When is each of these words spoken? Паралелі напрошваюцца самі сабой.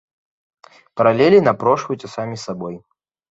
Паралелі 1.01 1.39
напрошваюцца 1.49 2.07
самі 2.15 2.41
сабой. 2.47 2.75